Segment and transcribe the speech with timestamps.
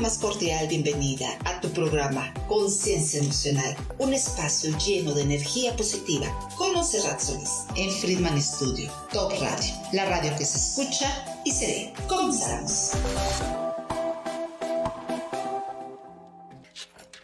[0.00, 6.72] más cordial bienvenida a tu programa Conciencia Emocional, un espacio lleno de energía positiva con
[6.72, 11.92] Monserrat Solís en Friedman Studio, Top Radio, la radio que se escucha y se ve.
[12.06, 12.92] Comenzamos.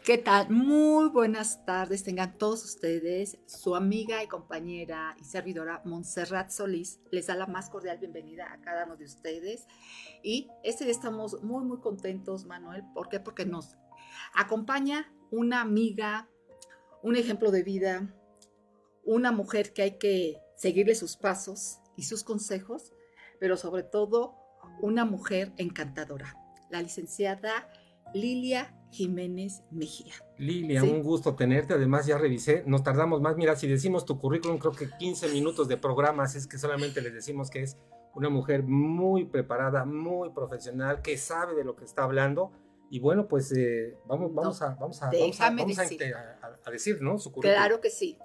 [0.05, 0.51] ¿Qué tal?
[0.51, 2.05] Muy buenas tardes.
[2.05, 3.39] Tengan todos ustedes.
[3.47, 8.61] Su amiga y compañera y servidora Montserrat Solís les da la más cordial bienvenida a
[8.61, 9.67] cada uno de ustedes.
[10.23, 12.85] Y este día estamos muy, muy contentos, Manuel.
[12.93, 13.19] ¿Por qué?
[13.19, 13.79] Porque nos
[14.35, 16.29] acompaña una amiga,
[17.03, 18.15] un ejemplo de vida,
[19.05, 22.93] una mujer que hay que seguirle sus pasos y sus consejos,
[23.41, 24.37] pero sobre todo
[24.83, 26.37] una mujer encantadora,
[26.69, 27.71] la licenciada
[28.13, 30.15] Lilia Jiménez Mejía.
[30.39, 31.75] Lilia, un gusto tenerte.
[31.75, 33.37] Además, ya revisé, nos tardamos más.
[33.37, 37.13] Mira, si decimos tu currículum, creo que 15 minutos de programas es que solamente les
[37.13, 37.77] decimos que es
[38.15, 42.53] una mujer muy preparada, muy profesional, que sabe de lo que está hablando.
[42.89, 45.51] Y bueno, pues eh, vamos, vamos, a, vamos, a, vamos, a,
[46.71, 47.03] decir.
[47.03, 47.19] ¿no?
[47.19, 47.57] Su currículum.
[47.57, 48.17] Claro que sí.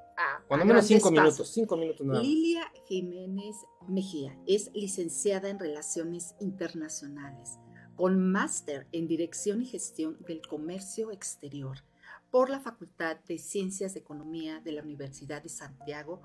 [0.47, 3.55] Cuando menos cinco minutos, cinco minutos nada Lilia Jiménez
[3.87, 7.57] Mejía es licenciada en Relaciones Internacionales
[7.99, 11.83] con máster en Dirección y Gestión del Comercio Exterior
[12.31, 16.21] por la Facultad de Ciencias de Economía de la Universidad de Santiago,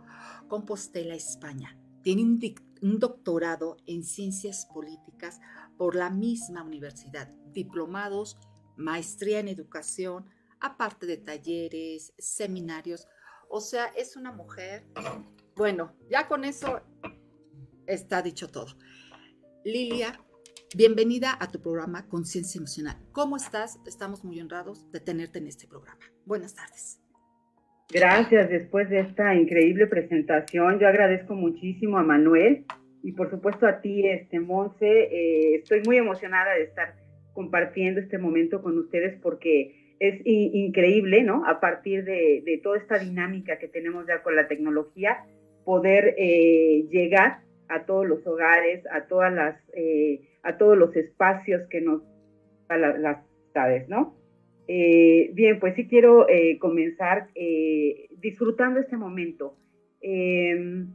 [0.46, 1.76] Compostela, España.
[2.02, 5.40] Tiene un, doctorado en Ciencias Políticas
[5.76, 8.38] por la misma universidad, diplomados,
[8.76, 10.26] maestría en educación,
[10.60, 13.08] aparte de talleres, seminarios.
[13.48, 14.86] O sea, es una mujer,
[15.56, 16.82] bueno, ya con eso
[17.84, 18.76] está dicho todo.
[19.64, 20.24] Lilia
[20.72, 22.96] Bienvenida a tu programa Conciencia Emocional.
[23.12, 23.78] ¿Cómo estás?
[23.86, 26.00] Estamos muy honrados de tenerte en este programa.
[26.26, 27.00] Buenas tardes.
[27.92, 28.48] Gracias.
[28.48, 32.64] Después de esta increíble presentación, yo agradezco muchísimo a Manuel
[33.04, 34.86] y por supuesto a ti, este Monse.
[34.86, 36.96] Eh, estoy muy emocionada de estar
[37.34, 41.46] compartiendo este momento con ustedes porque es increíble, ¿no?
[41.46, 45.24] A partir de, toda esta dinámica que tenemos ya con la tecnología,
[45.64, 51.68] poder eh, llegar a todos los hogares, a todas las eh, a todos los espacios
[51.68, 52.02] que nos
[52.68, 54.16] a las sabes, ¿no?
[54.66, 59.56] Eh, bien, pues sí quiero eh, comenzar eh, disfrutando este momento.
[60.00, 60.94] Em,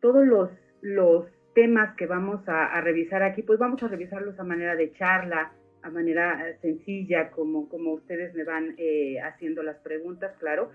[0.00, 4.76] todos los, los, temas que vamos a, revisar aquí, pues vamos a revisarlos a manera
[4.76, 8.76] de charla, a manera sencilla, como, como ustedes me van
[9.24, 10.68] haciendo las preguntas, claro.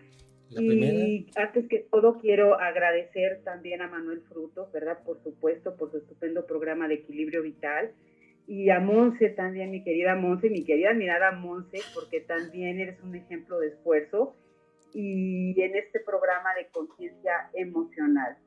[0.60, 5.00] Y antes que todo quiero agradecer también a Manuel Fruto, ¿verdad?
[5.06, 7.92] Por supuesto, por su estupendo programa de equilibrio vital.
[8.48, 13.16] Y a Monse también, mi querida Monse, mi querida admirada Monse, porque también eres un
[13.16, 14.36] ejemplo de esfuerzo.
[14.94, 18.38] Y en este programa de conciencia emocional.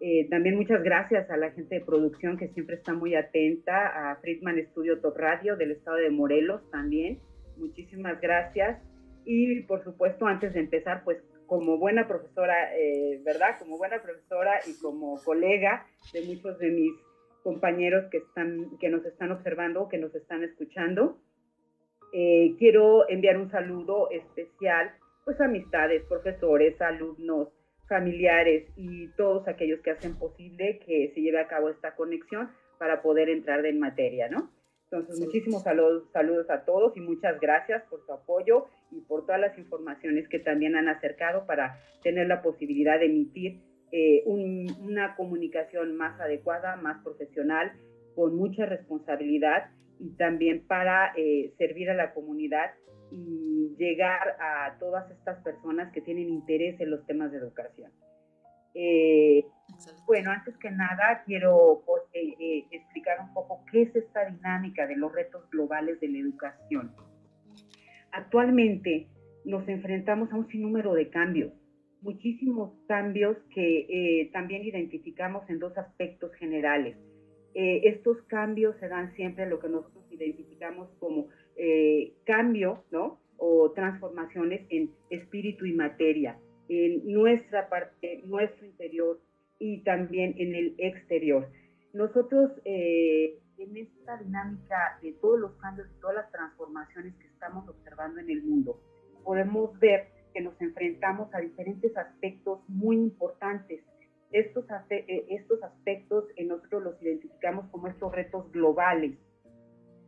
[0.00, 4.16] Eh, también muchas gracias a la gente de producción que siempre está muy atenta, a
[4.16, 7.20] Friedman Studio Top Radio del estado de Morelos también.
[7.56, 8.82] Muchísimas gracias.
[9.24, 13.58] Y por supuesto, antes de empezar, pues como buena profesora, eh, ¿verdad?
[13.58, 16.92] Como buena profesora y como colega de muchos de mis
[17.42, 21.18] compañeros que, están, que nos están observando, que nos están escuchando.
[22.12, 24.92] Eh, quiero enviar un saludo especial
[25.24, 27.48] pues amistades, profesores, alumnos,
[27.88, 33.02] familiares y todos aquellos que hacen posible que se lleve a cabo esta conexión para
[33.02, 34.50] poder entrar en materia, ¿no?
[34.94, 39.40] Entonces, muchísimos saludos, saludos a todos y muchas gracias por su apoyo y por todas
[39.40, 43.60] las informaciones que también han acercado para tener la posibilidad de emitir
[43.90, 47.72] eh, una comunicación más adecuada, más profesional,
[48.14, 52.70] con mucha responsabilidad y también para eh, servir a la comunidad
[53.10, 57.90] y llegar a todas estas personas que tienen interés en los temas de educación.
[58.74, 59.46] Eh,
[60.06, 62.02] bueno, antes que nada quiero pues,
[62.70, 66.92] explicar un poco qué es esta dinámica de los retos globales de la educación.
[68.12, 69.08] Actualmente
[69.44, 71.52] nos enfrentamos a un sinnúmero de cambios,
[72.04, 76.96] muchísimos cambios que eh, también identificamos en dos aspectos generales.
[77.54, 83.20] Eh, estos cambios se dan siempre en lo que nosotros identificamos como eh, cambio, ¿no?
[83.38, 86.38] O transformaciones en espíritu y materia,
[86.68, 89.20] en nuestra parte, nuestro interior
[89.58, 91.48] y también en el exterior.
[91.92, 92.50] Nosotros
[93.58, 98.30] en esta dinámica de todos los cambios y todas las transformaciones que estamos observando en
[98.30, 98.80] el mundo,
[99.22, 103.84] podemos ver que nos enfrentamos a diferentes aspectos muy importantes.
[104.32, 109.16] Estos, eh, estos aspectos nosotros los identificamos como estos retos globales.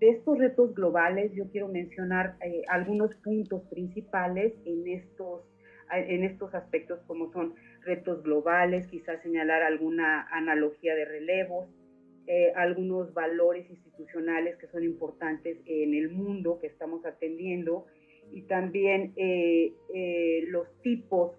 [0.00, 5.44] De estos retos globales yo quiero mencionar eh, algunos puntos principales en estos,
[5.92, 11.68] en estos aspectos como son retos globales, quizás señalar alguna analogía de relevos,
[12.26, 17.86] eh, algunos valores institucionales que son importantes en el mundo que estamos atendiendo
[18.32, 21.36] y también eh, eh, los tipos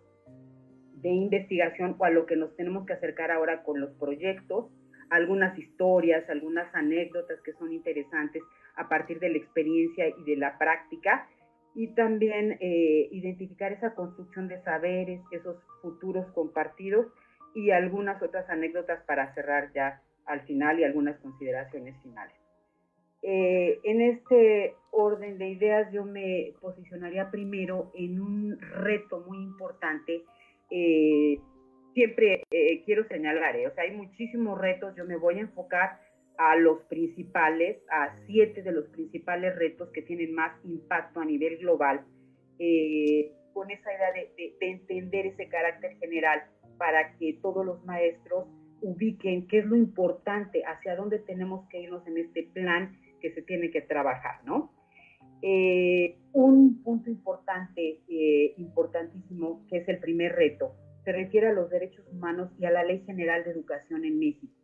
[1.01, 4.71] de investigación o a lo que nos tenemos que acercar ahora con los proyectos,
[5.09, 8.41] algunas historias, algunas anécdotas que son interesantes
[8.75, 11.27] a partir de la experiencia y de la práctica
[11.77, 17.05] y también eh, identificar esa construcción de saberes, esos futuros compartidos
[17.53, 22.35] y algunas otras anécdotas para cerrar ya al final y algunas consideraciones finales.
[23.21, 30.23] Eh, en este orden de ideas yo me posicionaría primero en un reto muy importante.
[30.71, 31.39] Eh,
[31.93, 32.41] siempre
[32.85, 35.99] quiero señalar, o sea, hay muchísimos retos, yo me voy a enfocar
[36.37, 41.57] a los principales, a siete de los principales retos que tienen más impacto a nivel
[41.57, 42.05] global,
[42.59, 46.43] eh, con esa idea de, entender ese carácter general
[46.77, 48.45] para que todos los maestros
[48.81, 53.41] ubiquen qué es lo importante, hacia dónde tenemos que irnos en este plan que se
[53.41, 54.71] tiene que trabajar, ¿no?
[55.41, 61.69] Eh, un punto importante, eh, importantísimo, que es el primer reto, se refiere a los
[61.69, 64.56] derechos humanos y a la Ley General de Educación en México.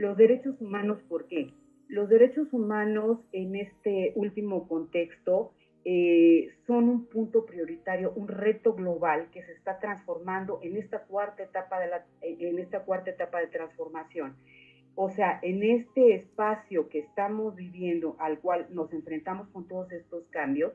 [0.00, 1.52] Los derechos humanos, ¿por qué?
[1.86, 5.52] Los derechos humanos en este último contexto
[5.84, 11.42] eh, son un punto prioritario, un reto global que se está transformando en esta cuarta
[11.42, 14.36] etapa de la, en esta cuarta etapa de transformación.
[14.94, 20.26] O sea, en este espacio que estamos viviendo, al cual nos enfrentamos con todos estos
[20.30, 20.72] cambios,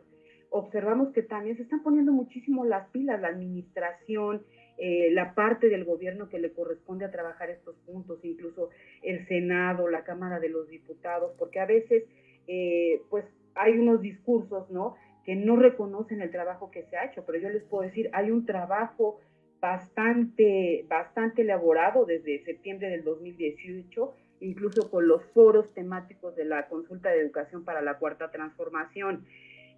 [0.52, 4.44] observamos que también se están poniendo muchísimo las pilas, la administración,
[4.78, 8.70] eh, la parte del gobierno que le corresponde a trabajar estos puntos, incluso
[9.02, 12.04] el Senado, la Cámara de los Diputados, porque a veces
[12.48, 13.26] eh, pues
[13.56, 14.96] hay unos discursos, ¿no?
[15.26, 18.30] que no reconocen el trabajo que se ha hecho, pero yo les puedo decir, hay
[18.30, 19.20] un trabajo
[19.60, 27.10] bastante, bastante elaborado desde septiembre del 2018, incluso con los foros temáticos de la consulta
[27.10, 29.26] de educación para la cuarta transformación.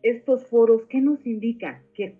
[0.03, 1.81] Estos foros, ¿qué nos indican?
[1.93, 2.15] ¿Qué,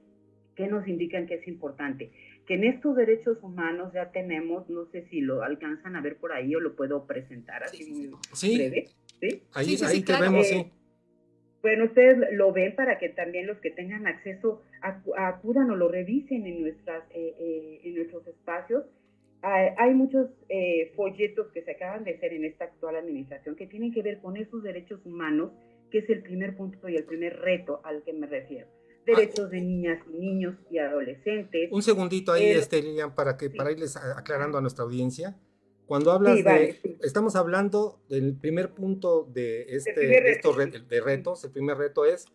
[0.55, 2.11] qué nos indican que es importante?
[2.47, 6.31] Que en estos derechos humanos ya tenemos, no sé si lo alcanzan a ver por
[6.31, 8.87] ahí o lo puedo presentar así muy breve.
[9.19, 9.43] ¿sí?
[9.53, 10.55] Ahí, ahí te vemos, sí.
[10.55, 10.71] Eh,
[11.61, 16.45] bueno, ustedes lo ven para que también los que tengan acceso acudan o lo revisen
[16.45, 18.85] en, nuestras, eh, eh, en nuestros espacios.
[19.41, 20.29] hay muchos
[20.95, 24.37] folletos que se acaban de hacer en esta actual administración que tienen que ver con
[24.37, 25.51] esos derechos humanos,
[25.91, 28.76] que es el primer punto y el primer reto al que me refiero
[29.07, 31.69] derechos de niñas y niños y adolescentes.
[31.71, 35.35] Un segundito ahí, este, Lilian, para, que, para irles aclarando a nuestra audiencia.
[35.85, 41.51] Cuando hablas de, estamos hablando del primer punto de, este, de estos de retos, el
[41.51, 42.25] primer reto es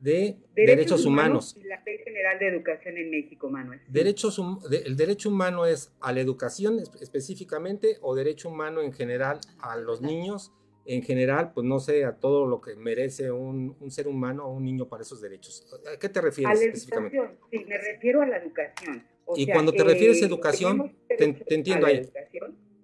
[0.00, 1.54] de derechos, humanos.
[1.58, 3.80] Y la Ley General de Educación en México, Manuel.
[3.88, 4.40] Derechos,
[4.70, 10.00] ¿El derecho humano es a la educación específicamente o derecho humano en general a los
[10.00, 10.52] niños
[10.88, 14.64] en general, pues no sé, a todo lo que merece un, ser humano o un
[14.64, 15.66] niño para esos derechos.
[15.94, 17.18] ¿A qué te refieres a la específicamente?
[17.18, 17.38] Educación.
[17.50, 19.04] Sí, me refiero a la educación.
[19.36, 22.08] y cuando te refieres a eh, educación, te, entiendo ahí.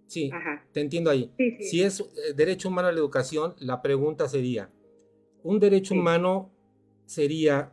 [0.06, 0.31] Sí,
[0.73, 1.33] te entiendo ahí.
[1.61, 4.71] Si es eh, derecho humano a la educación, la pregunta sería,
[5.43, 6.53] un derecho humano
[7.06, 7.73] sería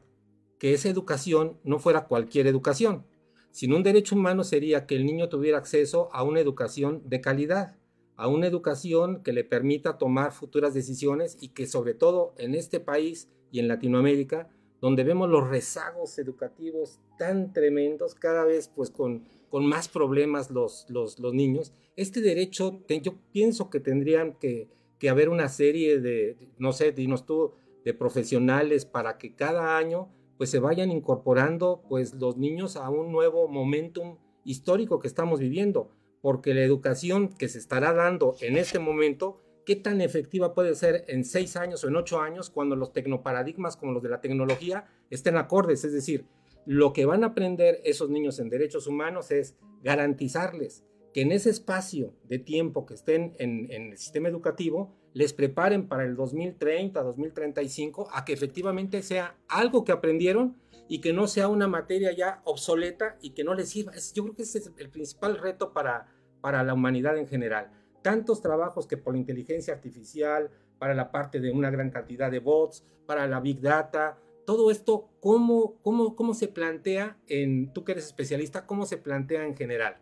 [0.60, 3.06] que esa educación no fuera cualquier educación,
[3.52, 7.76] sino un derecho humano sería que el niño tuviera acceso a una educación de calidad
[8.16, 12.80] a una educación que le permita tomar futuras decisiones y que sobre todo en este
[12.80, 14.50] país y en Latinoamérica,
[14.80, 20.86] donde vemos los rezagos educativos tan tremendos, cada vez pues con, con más problemas los,
[20.90, 26.74] los, niños, este derecho yo pienso que tendrían que, que haber una serie de, no
[26.74, 27.54] sé, dinos tú,
[27.84, 33.12] de profesionales para que cada año pues se vayan incorporando pues los niños a un
[33.12, 35.92] nuevo momentum histórico que estamos viviendo
[36.22, 41.04] porque la educación que se estará dando en este momento, ¿qué tan efectiva puede ser
[41.08, 44.86] en seis años o en ocho años cuando los tecnoparadigmas como los de la tecnología
[45.10, 45.84] estén acordes?
[45.84, 46.26] Es decir,
[46.66, 51.50] lo que van a aprender esos niños en derechos humanos es garantizarles que en ese
[51.50, 58.08] espacio de tiempo que estén en, el sistema educativo, les preparen para el 2030, 2035,
[58.14, 60.56] a que efectivamente sea algo que aprendieron
[60.92, 63.94] y que no sea una materia ya obsoleta y que no les sirva.
[64.14, 66.08] Yo creo que ese es el principal reto para,
[66.42, 67.72] para la humanidad en general.
[68.02, 72.40] Tantos trabajos que por la inteligencia artificial, para la parte de una gran cantidad de
[72.40, 77.94] bots, para la big data, todo esto, ¿cómo, cómo, cómo se plantea, en, tú que
[77.94, 79.96] eres especialista, cómo se plantea en general?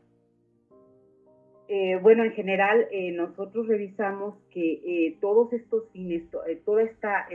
[1.67, 6.23] Eh, bueno, en general, eh, nosotros revisamos que eh, todos estos fines,
[6.65, 7.27] toda esta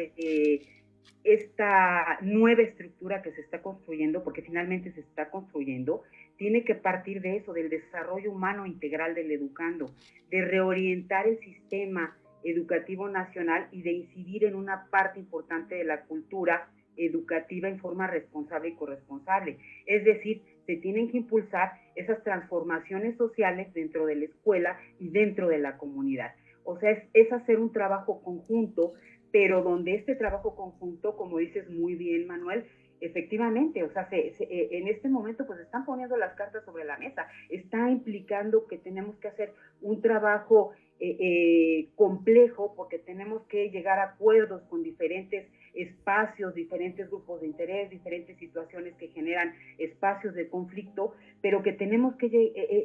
[1.22, 6.02] esta nueva estructura que se está construyendo, porque finalmente se está construyendo,
[6.36, 9.94] tiene que partir de eso, del desarrollo humano integral del educando,
[10.30, 16.02] de reorientar el sistema educativo nacional y de incidir en una parte importante de la
[16.02, 19.58] cultura educativa en forma responsable y corresponsable.
[19.86, 25.48] Es decir, se tienen que impulsar esas transformaciones sociales dentro de la escuela y dentro
[25.48, 26.32] de la comunidad.
[26.64, 28.92] O sea, es, hacer un trabajo conjunto,
[29.34, 32.66] pero donde este trabajo conjunto, como dices muy bien, Manuel,
[33.00, 36.96] efectivamente, o sea, se, eh, en este momento pues están poniendo las cartas sobre la
[36.98, 43.70] mesa, está implicando que tenemos que hacer un trabajo eh, eh, complejo porque tenemos que
[43.70, 50.32] llegar a acuerdos con diferentes espacios, diferentes grupos de interés, diferentes situaciones que generan espacios
[50.36, 52.28] de conflicto, pero que tenemos que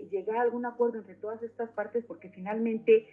[0.09, 3.05] llegar a algún acuerdo entre todas estas partes porque finalmente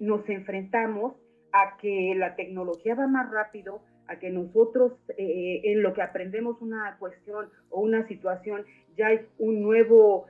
[0.00, 1.14] nos enfrentamos
[1.54, 6.96] a que la tecnología va más rápido, a que nosotros en lo que aprendemos una
[6.98, 10.26] cuestión o una situación ya hay un nuevo,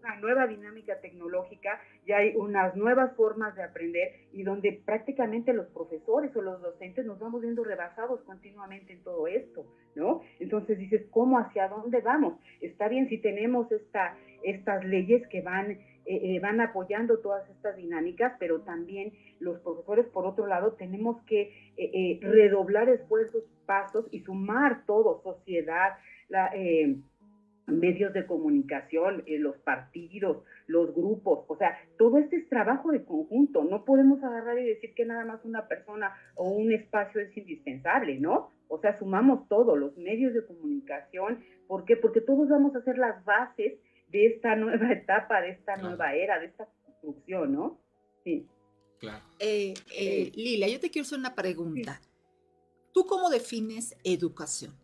[0.00, 5.66] una nueva dinámica tecnológica ya hay unas nuevas formas de aprender y donde prácticamente los
[5.66, 10.22] profesores o los docentes nos vamos viendo rebasados continuamente en todo esto, ¿no?
[10.40, 12.40] Entonces dices, ¿cómo hacia dónde vamos?
[12.62, 17.76] Está bien si tenemos esta, estas leyes que van, eh, eh, van apoyando todas estas
[17.76, 24.20] dinámicas, pero también los profesores, por otro lado, tenemos que eh, redoblar esfuerzos, pasos y
[24.20, 25.98] sumar todo, sociedad,
[26.30, 26.50] la
[27.66, 33.62] medios de comunicación, los partidos, los grupos, o sea, todo este es trabajo de conjunto,
[33.64, 38.18] no podemos agarrar y decir que nada más una persona o un espacio es indispensable,
[38.18, 38.48] ¿no?
[38.68, 41.96] O sea, sumamos todo, los medios de comunicación, ¿por qué?
[41.96, 43.74] Porque todos vamos a ser las bases
[44.10, 47.80] de esta nueva etapa, de esta nueva era, de esta construcción, ¿no?
[48.24, 48.46] Sí.
[48.98, 49.24] Claro.
[49.38, 52.00] Eh, eh, Lila, yo te quiero hacer una pregunta.
[52.92, 54.74] ¿Tú cómo defines educación?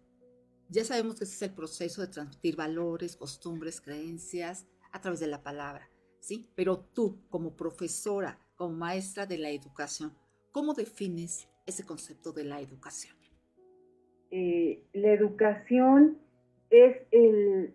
[0.69, 5.26] Ya sabemos que ese es el proceso de transmitir valores, costumbres, creencias a través de
[5.26, 5.90] la palabra,
[6.21, 6.49] ¿sí?
[6.54, 10.16] Pero tú, como profesora, como maestra de la educación,
[10.52, 13.16] ¿cómo defines ese concepto de la educación?
[14.31, 16.19] Eh, la educación
[16.71, 17.75] es el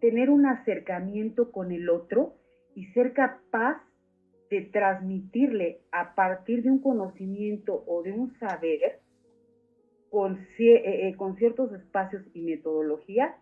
[0.00, 2.34] tener un acercamiento con el otro
[2.74, 3.82] y ser capaz
[4.50, 9.00] de transmitirle a partir de un conocimiento o de un saber
[10.10, 13.36] con, eh, eh, ciertos espacios y metodología,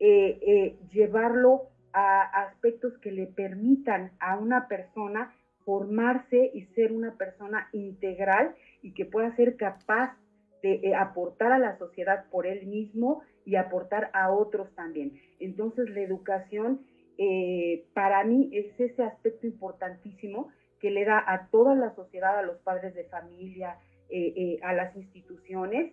[0.00, 7.68] eh, llevarlo a aspectos que le permitan a una persona formarse y ser una persona
[7.72, 10.16] integral y que pueda ser capaz
[10.62, 15.20] de aportar a la sociedad por él mismo y aportar a otros también.
[15.40, 16.80] Entonces la educación
[17.92, 20.48] para mí es ese aspecto importantísimo
[20.80, 23.76] que le da a toda la sociedad, a los padres de familia,
[24.62, 25.92] a las instituciones,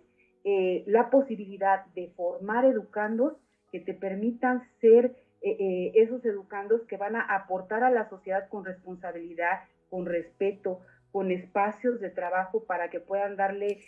[0.49, 3.33] eh, la posibilidad de formar educandos
[3.69, 8.47] que te permitan ser eh, eh, esos educandos que van a aportar a la sociedad
[8.47, 10.79] con responsabilidad, con respeto,
[11.11, 13.79] con espacios de trabajo para que puedan darle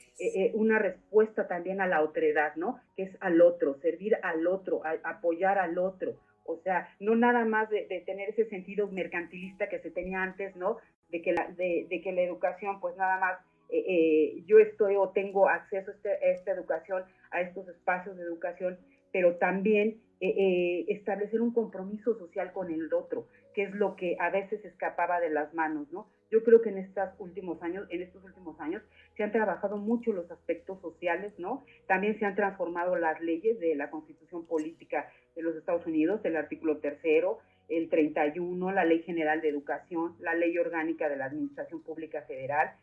[0.53, 2.79] una respuesta también a la otredad, ¿no?
[2.95, 6.15] Que es al otro, servir al otro, apoyar al otro.
[6.45, 10.77] O sea, no nada más de, tener ese sentido mercantilista que se tenía antes, ¿no?
[11.09, 15.09] De que la, de que la educación, pues nada más eh, eh, yo estoy o
[15.09, 18.79] tengo acceso a, este, esta educación, a estos espacios de educación,
[19.11, 24.29] pero también eh, establecer un compromiso social con el otro, que es lo que a
[24.29, 26.07] veces escapaba de las manos, ¿no?
[26.29, 28.83] Yo creo que en estos últimos años, en estos últimos años,
[29.17, 31.65] se han trabajado mucho los aspectos sociales, ¿no?
[31.87, 36.35] También se han transformado las leyes de la Constitución Política de los Estados Unidos, el
[36.35, 37.39] artículo tercero,
[37.69, 42.75] el 31, la Ley General de Educación, la Ley Orgánica de la Administración Pública Federal,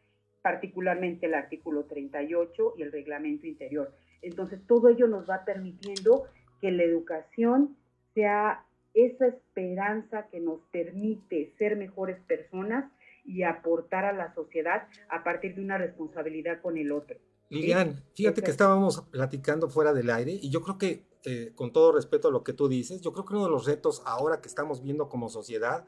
[0.42, 3.92] particularmente el artículo 38 y el reglamento interior.
[4.22, 6.24] Entonces, todo ello nos va permitiendo
[6.60, 7.76] que la educación
[8.14, 12.90] sea esa esperanza que nos permite ser mejores personas
[13.24, 17.18] y aportar a la sociedad a partir de una responsabilidad con el otro.
[17.50, 21.92] Lilian, fíjate que estábamos platicando fuera del aire y yo creo que, eh, con todo
[21.92, 24.48] respeto a lo que tú dices, yo creo que uno de los retos ahora que
[24.48, 25.86] estamos viendo como sociedad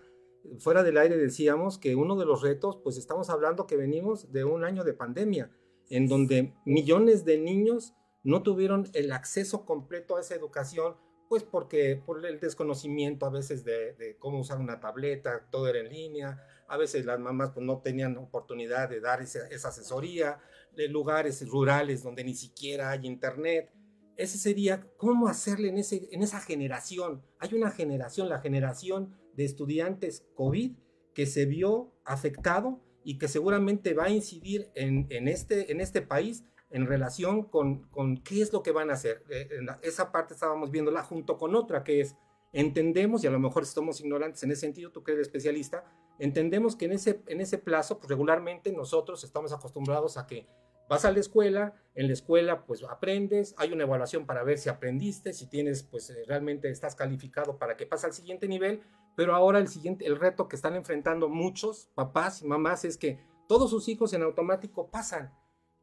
[0.58, 4.44] fuera del aire decíamos que uno de los retos, pues estamos hablando que venimos de
[4.44, 5.50] un año de pandemia,
[5.90, 10.96] en donde millones de niños no tuvieron el acceso completo a esa educación,
[11.28, 15.90] pues porque por el desconocimiento a veces de, cómo usar una tableta, todo era en
[15.90, 20.40] línea, a veces las mamás pues, no tenían oportunidad de dar esa, esa asesoría,
[20.74, 23.70] de lugares rurales donde ni siquiera hay internet.
[24.16, 27.22] Ese sería cómo hacerle en, ese, en esa generación.
[27.38, 30.72] Hay una generación, la generación de estudiantes COVID
[31.14, 36.44] que se vio afectado y que seguramente va a incidir en, este, en este país
[36.70, 39.24] en relación con, con qué es lo que van a hacer.
[39.30, 39.48] Eh,
[39.82, 42.16] esa parte estábamos viéndola junto con otra que es,
[42.52, 45.84] entendemos, y a lo mejor estamos ignorantes en ese sentido, tú que eres especialista,
[46.18, 50.46] entendemos que en ese, en ese plazo, pues regularmente nosotros estamos acostumbrados a que
[50.88, 54.68] vas a la escuela, en la escuela pues aprendes, hay una evaluación para ver si
[54.68, 58.80] aprendiste, si tienes pues eh, realmente estás calificado para que pase al siguiente nivel,
[59.14, 63.20] pero ahora el siguiente, el reto que están enfrentando muchos papás y mamás es que
[63.46, 65.34] todos sus hijos en automático pasan,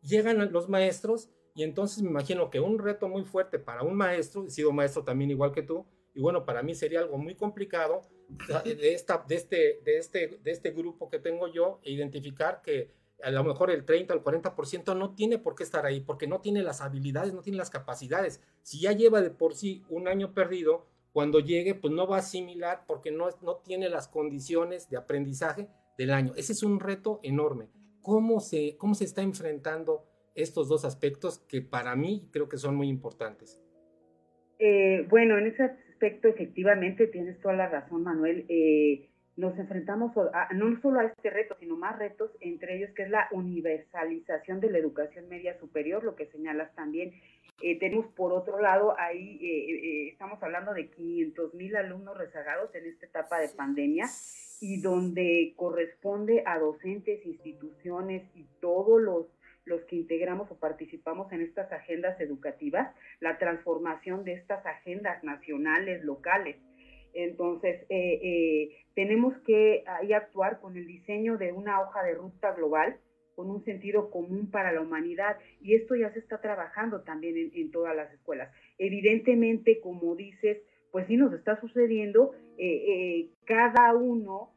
[0.06, 4.46] llegan los maestros y entonces me imagino que un reto muy fuerte para un maestro,
[4.46, 8.02] he sido maestro también igual que tú, y bueno, para mí sería algo muy complicado
[8.64, 12.92] de, esta, de, este, de, este, de este grupo que tengo yo, identificar que
[13.24, 16.28] a lo mejor el 30 o el 40% no tiene por qué estar ahí, porque
[16.28, 18.42] no tiene las habilidades, no tiene las capacidades.
[18.62, 22.20] Si ya lleva de por sí un año perdido, cuando llegue, pues no va a
[22.20, 26.34] asimilar porque no, no tiene las condiciones de aprendizaje del año.
[26.36, 27.70] Ese es un reto enorme.
[28.06, 32.76] ¿Cómo se, cómo se está enfrentando estos dos aspectos que para mí creo que son
[32.76, 33.60] muy importantes?
[34.60, 38.46] Eh, bueno, en ese aspecto efectivamente tienes toda la razón, Manuel.
[38.48, 40.12] Eh, nos enfrentamos
[40.54, 44.70] no solo a este reto, sino más retos, entre ellos que es la universalización de
[44.70, 47.12] la educación media superior, lo que señalas también.
[47.62, 52.74] Eh, tenemos por otro lado, ahí eh, eh, estamos hablando de 500 mil alumnos rezagados
[52.76, 54.06] en esta etapa de pandemia
[54.62, 59.28] y donde corresponde a docentes, instituciones y todos los,
[59.66, 66.04] los que integramos o participamos en estas agendas educativas, la transformación de estas agendas nacionales,
[66.04, 66.58] locales
[67.16, 72.52] entonces, eh, eh, tenemos que ahí actuar con el diseño de una hoja de ruta
[72.54, 72.98] global
[73.36, 77.72] con un sentido común para la humanidad y esto ya se está trabajando también en,
[77.72, 78.50] todas las escuelas.
[78.78, 80.62] Evidentemente, como dices,
[80.96, 84.54] pues sí nos está sucediendo, eh, cada uno,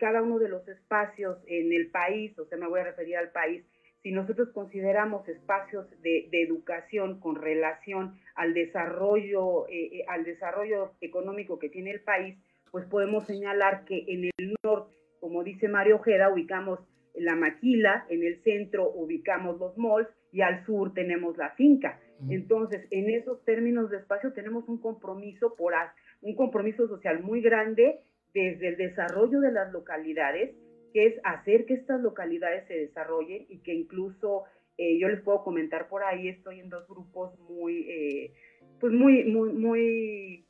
[0.00, 3.30] cada uno de los espacios en el país, o sea, me voy a referir al
[3.30, 3.62] país,
[4.02, 11.60] si nosotros consideramos espacios de, educación con relación al desarrollo, eh, eh, al desarrollo económico
[11.60, 12.36] que tiene el país,
[12.72, 16.80] pues podemos señalar que en el norte, como dice Mario Ojeda, ubicamos
[17.14, 22.00] la maquila, en el centro ubicamos los malls y al sur tenemos la finca.
[22.28, 25.74] Entonces, en esos términos de espacio tenemos un compromiso por
[26.22, 28.00] un compromiso social muy grande
[28.34, 30.54] desde el desarrollo de las localidades,
[30.92, 34.44] que es hacer que estas localidades se desarrollen y que incluso
[34.76, 38.34] eh, yo les puedo comentar por ahí, estoy en dos grupos muy, eh,
[38.80, 40.46] pues muy, muy, muy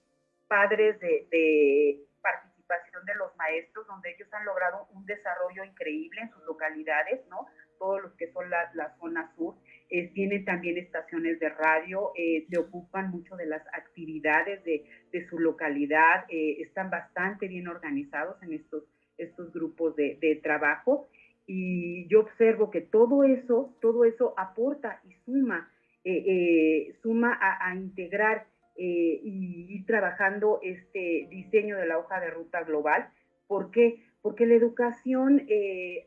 [0.46, 6.44] padres de, participación de los maestros, donde ellos han logrado un desarrollo increíble en sus
[6.44, 7.46] localidades, ¿no?
[7.78, 9.56] Todos los que son la, la zona sur,
[9.90, 12.12] eh, tienen también estaciones de radio,
[12.48, 14.84] se ocupan mucho de las actividades de,
[15.28, 18.84] su localidad, están bastante bien organizados en estos
[19.20, 21.08] estos grupos de, trabajo
[21.46, 25.70] y yo observo que todo eso, todo eso aporta y suma,
[26.04, 32.30] eh, eh, suma a, integrar eh, y ir trabajando este diseño de la hoja de
[32.30, 33.10] ruta global.
[33.46, 34.04] ¿Por qué?
[34.22, 35.46] Porque la educación,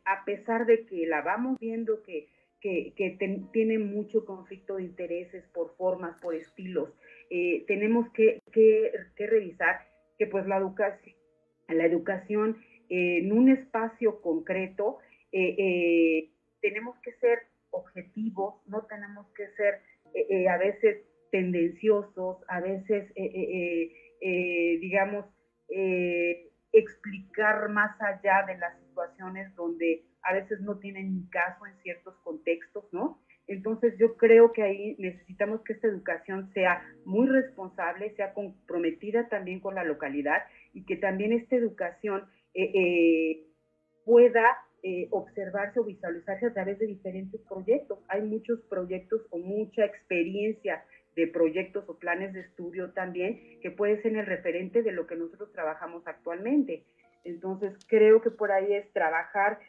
[0.06, 2.28] a pesar de que la vamos viendo que,
[2.64, 3.18] que,
[3.52, 6.90] tiene mucho conflicto de intereses por formas, por estilos,
[7.68, 9.82] tenemos que, que, que, revisar
[10.18, 10.58] que pues la
[11.86, 12.58] educación,
[12.90, 15.00] en un espacio concreto,
[15.32, 16.30] eh, eh,
[16.62, 17.40] tenemos que ser
[17.72, 19.82] objetivos, no tenemos que ser
[20.14, 23.12] eh, a veces tendenciosos, a veces,
[24.80, 25.26] digamos,
[26.72, 32.86] explicar más allá de las situaciones donde a veces no tienen caso en ciertos contextos,
[32.92, 33.20] ¿no?
[33.48, 39.60] Entonces yo creo que ahí necesitamos que esta educación sea muy responsable, sea comprometida también
[39.60, 43.48] con la localidad y que también esta educación eh, eh,
[44.06, 44.46] pueda
[44.84, 48.00] eh, observarse o visualizarse a través de diferentes proyectos.
[48.08, 50.84] Hay muchos proyectos o mucha experiencia
[51.16, 55.16] de proyectos o planes de estudio también que puede ser el referente de lo que
[55.16, 56.86] nosotros trabajamos actualmente.
[57.24, 59.60] Entonces, creo que por ahí es trabajar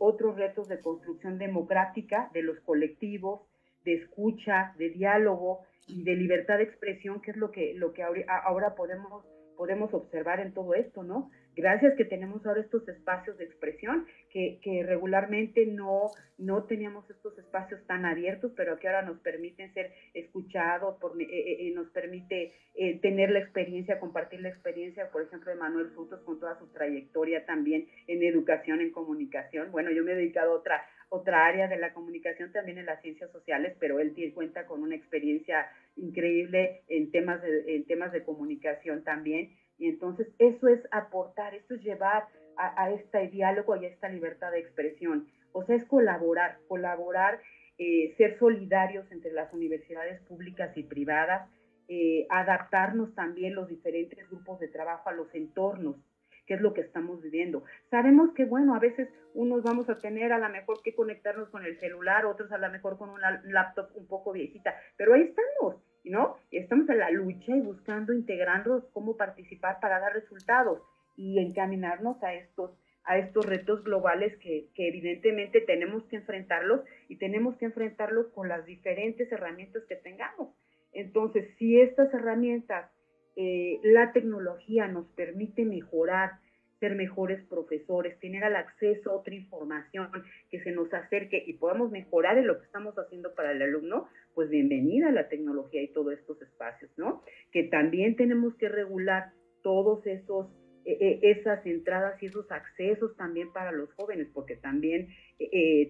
[0.00, 3.42] otros retos de construcción democrática de los colectivos,
[3.84, 8.02] de escucha, de diálogo y de libertad de expresión, que es lo que, lo que
[8.02, 9.24] ahora podemos,
[9.56, 11.30] podemos observar en todo esto, ¿no?
[11.56, 17.80] Gracias que tenemos ahora estos espacios de expresión que, regularmente no, no teníamos estos espacios
[17.86, 22.52] tan abiertos, pero que ahora nos permiten ser escuchados, eh, eh, eh, nos permite
[23.00, 27.46] tener la experiencia, compartir la experiencia, por ejemplo, de Manuel Frutos con toda su trayectoria
[27.46, 29.72] también en educación, en comunicación.
[29.72, 33.00] Bueno, yo me he dedicado a otra, otra área de la comunicación también en las
[33.00, 35.66] ciencias sociales, pero él tiene cuenta con una experiencia
[35.96, 39.56] increíble en temas en temas de comunicación también.
[39.78, 44.50] Y entonces eso es aportar, esto es llevar a, este diálogo y a esta libertad
[44.50, 45.28] de expresión.
[45.52, 47.40] O sea, es colaborar, colaborar
[47.78, 51.50] eh, ser solidarios entre las universidades públicas y privadas,
[51.88, 55.96] eh, adaptarnos también los diferentes grupos de trabajo a los entornos
[56.46, 57.64] que es lo que estamos viviendo.
[57.90, 61.64] Sabemos que, bueno, a veces unos vamos a tener a lo mejor que conectarnos con
[61.64, 65.82] el celular, otros a lo mejor con una laptop un poco viejita, pero ahí estamos,
[66.06, 66.36] ¿no?
[66.50, 70.80] Estamos en la lucha y buscando, integrarnos, cómo participar para dar resultados
[71.16, 72.70] y encaminarnos a estos
[73.08, 78.48] a estos retos globales que, que, evidentemente tenemos que enfrentarlos y tenemos que enfrentarlos con
[78.48, 80.48] las diferentes herramientas que tengamos.
[80.92, 82.90] Entonces, si estas herramientas
[83.36, 86.32] eh, la tecnología nos permite mejorar,
[86.80, 90.10] ser mejores profesores, tener al acceso a otra información
[90.50, 94.08] que se nos acerque y podamos mejorar en lo que estamos haciendo para el alumno,
[94.36, 97.22] pues bienvenida a la tecnología y todos estos espacios, ¿no?
[97.52, 100.48] Que también tenemos que regular todos esos
[100.84, 105.08] eh, eh, esas entradas y esos accesos también para los jóvenes, porque también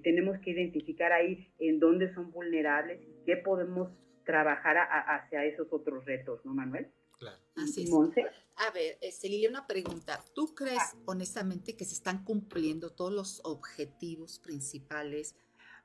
[0.05, 3.91] tenemos que identificar ahí en dónde son vulnerables y qué podemos
[4.25, 6.89] trabajar hacia esos otros retos, ¿no, Manuel?
[7.19, 7.37] Claro.
[7.57, 7.91] Así es.
[7.93, 10.21] A ver, este, Lilia, una pregunta.
[10.35, 10.99] ¿Tú crees ah.
[11.07, 15.35] honestamente que se están cumpliendo todos los objetivos principales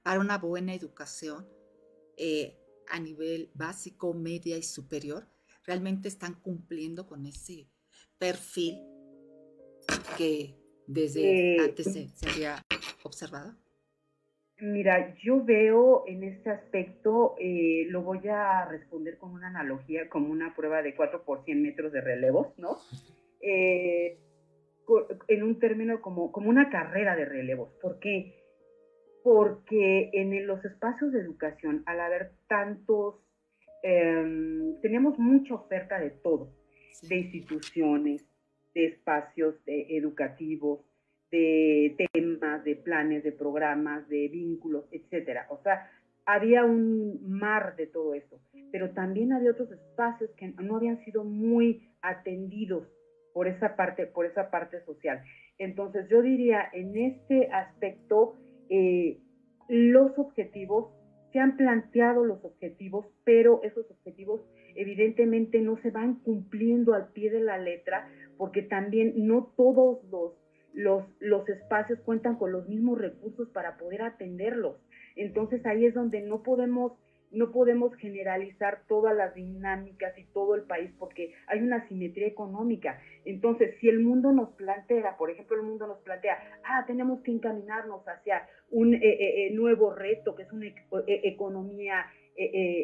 [0.04, 1.47] para una buena educación
[2.23, 2.55] eh,
[2.88, 5.25] a nivel básico, media y superior?
[5.65, 7.67] ¿Realmente están cumpliendo con ese
[8.19, 8.77] perfil
[10.19, 10.55] que
[10.86, 12.62] desde eh, antes se había
[13.03, 13.55] observado?
[14.60, 20.31] Mira, yo veo en este aspecto, eh, lo voy a responder con una analogía, como
[20.31, 22.77] una prueba de 4 por 100 metros de relevos, ¿no?
[23.43, 24.19] Eh,
[25.29, 27.71] en un término como, como una carrera de relevos.
[27.81, 28.40] ¿Por qué?
[29.23, 33.15] Porque en los espacios de educación, al haber tantos,
[33.84, 36.53] em, tenemos mucha oferta de todo,
[37.03, 38.25] de instituciones,
[38.73, 40.79] de espacios educativos,
[41.31, 45.47] de temas, de planes, de programas, de vínculos, etcétera.
[45.49, 45.89] O sea,
[46.25, 48.39] había un mar de todo eso,
[48.71, 52.88] pero también había otros espacios que no habían sido muy atendidos
[53.34, 55.23] por esa parte, por esa parte social.
[55.57, 58.36] Entonces, yo diría, en este aspecto,
[58.71, 59.19] eh,
[59.67, 60.91] los objetivos,
[61.31, 64.41] se han planteado los objetivos, pero esos objetivos
[64.75, 70.34] evidentemente no se van cumpliendo al pie de la letra, porque también no todos los
[70.73, 74.77] los, los espacios cuentan con los mismos recursos para poder atenderlos.
[75.17, 76.93] Entonces ahí es donde no podemos
[77.31, 82.99] no podemos generalizar todas las dinámicas y todo el país porque hay una simetría económica.
[83.25, 87.31] Entonces, si el mundo nos plantea, por ejemplo, el mundo nos plantea, ah, tenemos que
[87.31, 90.67] encaminarnos hacia un eh, eh, eh, nuevo reto, que es una
[91.05, 92.05] economía,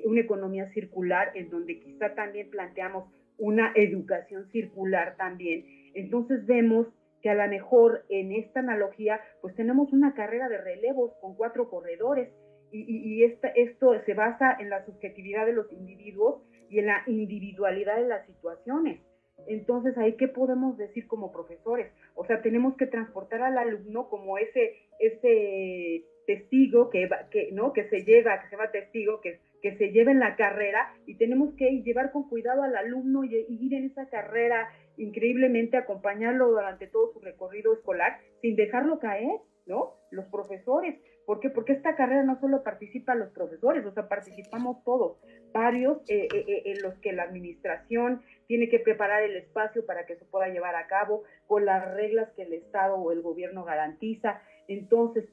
[0.05, 6.87] una economía circular, en donde quizá también planteamos una educación circular también, entonces vemos
[7.21, 11.69] que a lo mejor en esta analogía, pues tenemos una carrera de relevos con cuatro
[11.69, 12.29] corredores
[12.71, 18.07] y, esto se basa en la subjetividad de los individuos y en la individualidad de
[18.07, 19.01] las situaciones.
[19.47, 21.91] Entonces, ¿ahí qué podemos decir como profesores?
[22.15, 27.71] O sea, tenemos que transportar al alumno como ese, ese testigo que, que, ¿no?
[27.71, 31.53] que se lleva, que se llama testigo, que, se lleva en la carrera y tenemos
[31.55, 37.11] que llevar con cuidado al alumno y ir en esa carrera increíblemente acompañarlo durante todo
[37.11, 39.95] su recorrido escolar sin dejarlo caer, ¿no?
[40.09, 40.95] Los profesores.
[41.27, 41.49] ¿Por qué?
[41.49, 45.17] Porque esta carrera no solo participan los profesores, o sea, participamos todos,
[45.51, 50.05] varios eh, eh, eh, en los que la administración tiene que preparar el espacio para
[50.05, 53.65] que se pueda llevar a cabo con las reglas que el Estado o el gobierno
[53.65, 54.41] garantiza.
[54.69, 55.25] Entonces,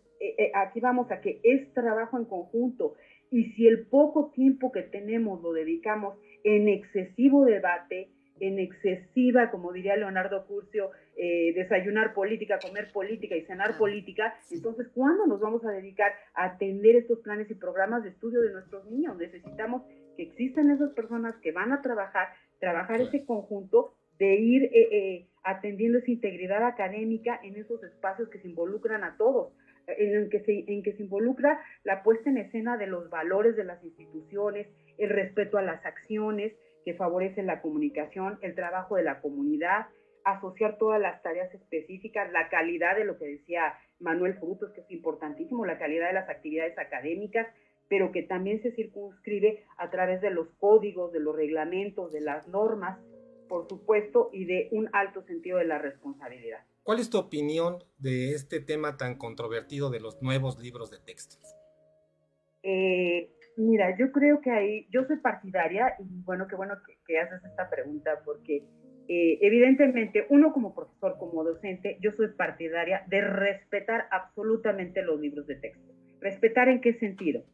[0.54, 2.94] aquí vamos a que es trabajo en conjunto
[3.30, 8.08] y si el poco tiempo que tenemos lo dedicamos en excesivo debate,
[8.40, 14.34] en excesiva, como diría Leonardo Curcio, eh, desayunar política, comer política y cenar ah, política,
[14.50, 18.52] entonces, ¿cuándo nos vamos a dedicar a atender estos planes y programas de estudio de
[18.52, 19.16] nuestros niños?
[19.16, 19.82] Necesitamos
[20.16, 25.26] que existan esas personas que van a trabajar, trabajar ese conjunto de ir eh, eh,
[25.44, 29.52] atendiendo esa integridad académica en esos espacios que se involucran a todos,
[29.86, 33.64] en que, se, en que se involucra la puesta en escena de los valores de
[33.64, 34.66] las instituciones,
[34.98, 39.86] el respeto a las acciones, que favorecen la comunicación, el trabajo de la comunidad,
[40.24, 44.90] asociar todas las tareas específicas, la calidad de lo que decía Manuel Frutos, que es
[44.90, 47.46] importantísimo, la calidad de las actividades académicas,
[47.88, 52.48] pero que también se circunscribe a través de los códigos, de los reglamentos, de las
[52.48, 52.98] normas,
[53.48, 56.64] por supuesto, y de un alto sentido de la responsabilidad.
[56.82, 61.36] ¿Cuál es tu opinión de este tema tan controvertido de los nuevos libros de texto?
[62.62, 66.74] Eh, Mira, yo creo que ahí, yo soy partidaria, y bueno, qué bueno
[67.06, 68.64] que, haces esta pregunta, porque
[69.08, 75.46] eh, evidentemente uno como profesor, como docente, yo soy partidaria de respetar absolutamente los libros
[75.46, 75.92] de texto.
[76.20, 77.44] ¿Respetar en qué sentido?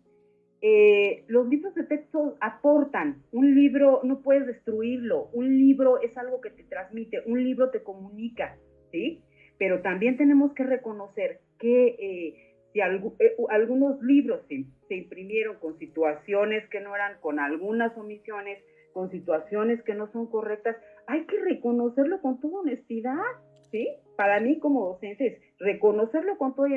[0.63, 3.23] eh, los libros de texto aportan.
[3.33, 5.31] Un libro no puedes destruirlo.
[5.33, 7.23] Un libro es algo que te transmite.
[7.27, 8.57] Un libro te comunica,
[8.91, 9.23] ¿sí?
[9.59, 16.69] Pero también tenemos que reconocer que eh, si algunos libros se, se, imprimieron con situaciones
[16.69, 18.59] que no eran, con algunas omisiones,
[18.93, 20.77] con situaciones que no son correctas,
[21.07, 23.23] hay que reconocerlo con toda honestidad,
[23.71, 23.89] ¿sí?
[24.17, 26.69] Para mí como docente es reconocerlo con toda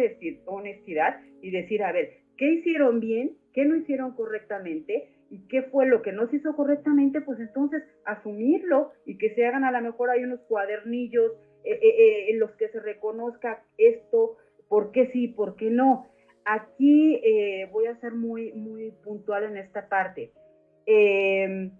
[0.45, 3.35] honestidad y decir, a ver, ¿qué hicieron bien?
[3.53, 5.09] ¿Qué no hicieron correctamente?
[5.29, 7.21] ¿Y qué fue lo que no se hizo correctamente?
[7.21, 11.31] Pues entonces asumirlo y que se hagan a lo mejor hay unos cuadernillos
[11.63, 16.07] eh, eh, en los que se reconozca esto, por qué sí, por qué no.
[16.45, 20.31] Aquí eh, voy a ser muy, muy puntual en esta parte.
[20.85, 21.71] Eh,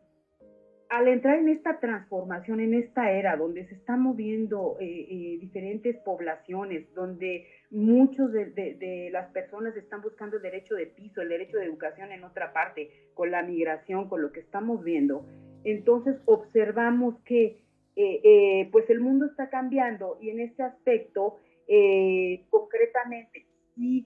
[0.89, 6.93] al entrar en esta transformación, en esta era donde se están moviendo eh, diferentes poblaciones,
[6.93, 12.12] donde muchos de, las personas están buscando el derecho de piso, el derecho de educación
[12.12, 15.26] en otra parte, con la migración, con lo que estamos viendo,
[15.63, 17.58] entonces observamos que
[18.71, 23.45] pues el mundo está cambiando y en este aspecto eh, concretamente,
[23.76, 24.06] si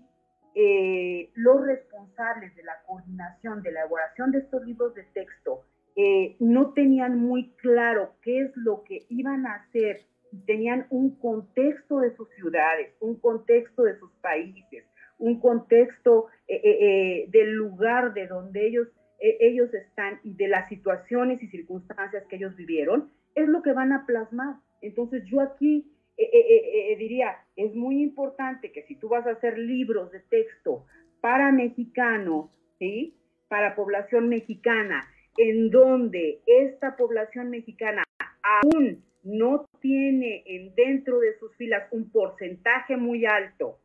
[0.59, 5.61] eh, los responsables de la coordinación, de la elaboración de estos libros de texto,
[5.95, 10.01] eh, no tenían muy claro qué es lo que iban a hacer,
[10.47, 14.83] tenían un contexto de sus ciudades, un contexto de sus países,
[15.19, 18.87] un contexto del lugar de donde ellos,
[19.19, 23.93] ellos están y de las situaciones y circunstancias que ellos vivieron, es lo que van
[23.93, 24.55] a plasmar.
[24.81, 29.31] Entonces yo aquí eh, eh, eh, diría, es muy importante que si tú vas a
[29.31, 30.85] hacer libros de texto
[31.21, 32.49] para mexicanos,
[32.79, 33.15] ¿sí?
[33.47, 38.03] Para población mexicana, en donde esta población mexicana
[38.41, 43.79] aún no tiene en, dentro de sus filas un porcentaje muy alto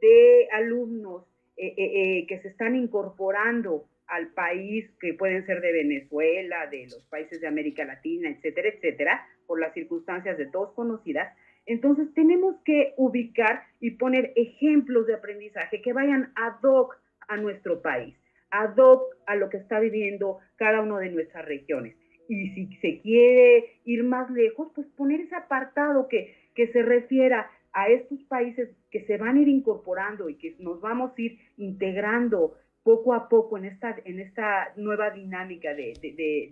[0.00, 7.04] de alumnos que se están incorporando al país, que pueden ser de Venezuela, de los
[7.08, 11.32] países de América Latina, etcétera, etcétera, por las circunstancias de todos conocidas,
[11.66, 16.98] entonces tenemos que ubicar y poner ejemplos de aprendizaje que vayan ad hoc
[17.28, 18.16] a nuestro país,
[18.50, 21.96] ad hoc a lo que está viviendo cada una de nuestras regiones.
[22.28, 27.50] Y si se quiere ir más lejos, pues poner ese apartado que, que se refiera
[27.72, 31.38] a estos países que se van a ir incorporando y que nos vamos a ir
[31.56, 35.92] integrando poco a poco en esta, en esta nueva dinámica de,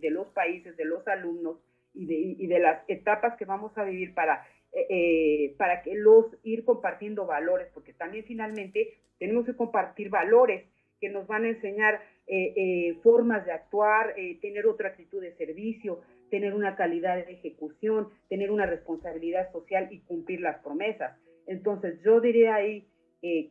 [0.00, 1.58] de, los países, de los alumnos
[1.92, 6.26] y y de las etapas que vamos a vivir para eh, eh, para que los
[6.44, 10.64] ir compartiendo valores, porque también finalmente tenemos que compartir valores
[11.00, 16.54] que nos van a enseñar eh, formas de actuar, tener otra actitud de servicio, tener
[16.54, 21.18] una calidad de ejecución, tener una responsabilidad social y cumplir las promesas.
[21.48, 22.86] Entonces yo diría ahí,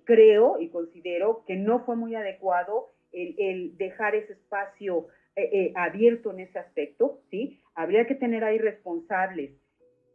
[0.05, 5.07] creo y considero que no fue muy adecuado el, el dejar ese espacio
[5.75, 7.59] abierto en ese aspecto, ¿sí?
[7.75, 9.51] Habría que tener ahí responsables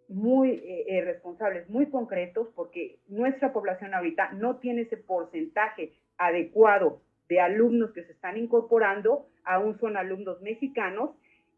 [0.09, 7.01] muy eh, eh, responsables, muy concretos, porque nuestra población ahorita no tiene ese porcentaje adecuado
[7.29, 11.11] de alumnos que se están incorporando, aún son alumnos mexicanos,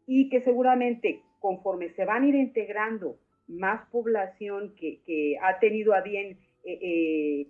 [0.05, 6.01] y que seguramente conforme se van a ir integrando más población que, ha tenido a
[6.01, 7.47] bien eh,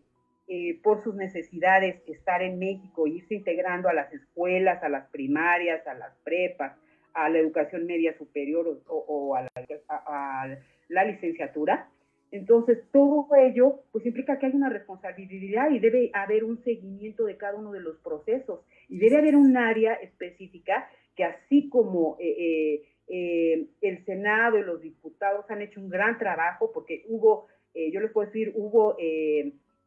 [0.82, 5.94] por sus necesidades estar en México, irse integrando a las escuelas, a las primarias, a
[5.94, 6.74] las prepas,
[7.18, 11.89] a la educación media superior o, a, la, la licenciatura.
[12.32, 17.38] Entonces, todo ello pues implica que hay una responsabilidad y debe haber un seguimiento de
[17.38, 22.36] cada uno de los procesos y debe haber un área específica que así como eh,
[22.38, 28.00] eh, eh, el Senado y los diputados han hecho un gran trabajo porque hubo, yo
[28.02, 28.97] les puedo decir, hubo,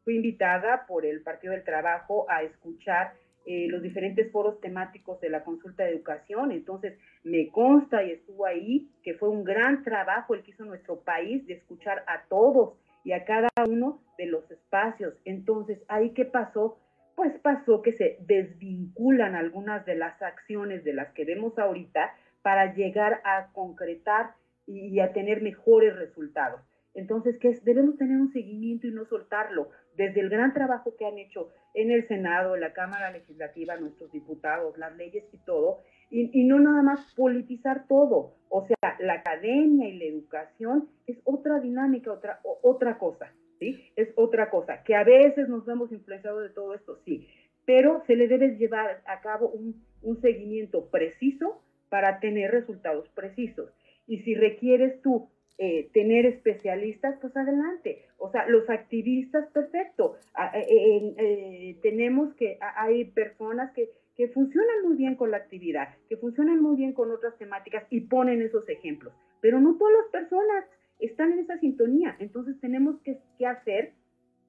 [0.05, 3.13] fui invitada por el Partido del Trabajo a escuchar
[3.47, 6.53] eh, los diferentes foros temáticos de la consulta de educación.
[6.53, 11.01] Entonces, me consta y estuvo ahí que fue un gran trabajo el que hizo nuestro
[11.01, 15.15] país de escuchar a todos y a cada uno de los espacios.
[15.25, 16.79] Entonces, ¿ahí qué pasó?
[17.17, 22.75] Pues pasó que se desvinculan algunas de las acciones de las que vemos ahorita para
[22.75, 24.35] llegar a concretar
[24.67, 26.61] y a tener mejores resultados.
[26.95, 29.69] Entonces, que debemos tener un seguimiento y no soltarlo.
[29.97, 34.11] Desde el gran trabajo que han hecho en el Senado, en la Cámara Legislativa, nuestros
[34.13, 35.79] diputados, las leyes y todo,
[36.11, 38.35] y, no nada más politizar todo.
[38.49, 43.93] O sea, la academia y la educación es otra dinámica, otra, otra cosa, ¿sí?
[43.95, 47.29] Es otra cosa, que a veces nos vemos influenciados de todo esto, sí,
[47.65, 53.71] pero se le debe llevar a cabo un, un seguimiento preciso para tener resultados precisos.
[54.09, 55.29] Y si requieres tú
[55.63, 58.07] eh, tener especialistas, pues adelante.
[58.17, 60.17] O sea, los activistas, perfecto.
[60.33, 65.91] Ah, eh, eh, tenemos que, hay personas que, que funcionan muy bien con la actividad,
[66.09, 69.13] que funcionan muy bien con otras temáticas y ponen esos ejemplos.
[69.43, 70.65] Pero no todas las personas
[70.99, 72.17] están en esa sintonía.
[72.21, 73.93] Entonces tenemos que, que hacer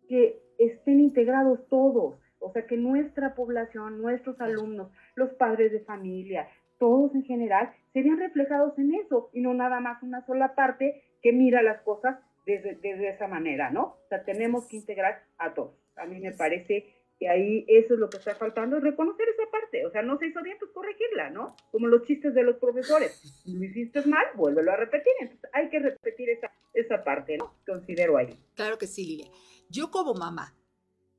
[0.07, 2.15] que estén integrados todos.
[2.39, 6.47] O sea, que nuestra población, nuestros alumnos, los padres de familia,
[6.81, 11.03] todos en general, se vean reflejados en eso y no nada más una sola parte
[11.21, 12.17] que mira las cosas
[12.47, 13.83] desde, desde esa manera, ¿no?
[13.83, 15.75] O sea, tenemos que integrar a todos.
[15.95, 16.87] A mí me parece
[17.19, 19.85] que ahí eso es lo que está faltando, es reconocer esa parte.
[19.85, 21.55] O sea, no se hizo bien, pues corregirla, ¿no?
[21.71, 23.43] Como los chistes de los profesores.
[23.45, 25.13] Lo hiciste mal, vuélvelo a repetir.
[25.19, 27.53] Entonces hay que repetir esa, esa parte, ¿no?
[27.63, 28.35] Considero ahí.
[28.55, 29.27] Claro que sí, Lilia.
[29.69, 30.57] Yo como mamá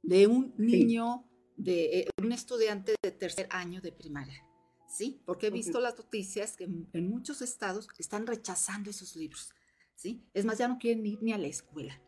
[0.02, 1.24] de un niño,
[1.56, 4.42] de eh, un estudiante de tercer año de primaria,
[4.92, 5.22] ¿sí?
[5.24, 9.50] Porque he visto las noticias que en muchos estados están rechazando esos libros,
[9.94, 10.22] ¿sí?
[10.34, 11.98] Es más, ya no quieren ir ni a la escuela.